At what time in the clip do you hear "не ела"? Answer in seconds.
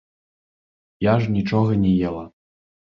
1.87-2.23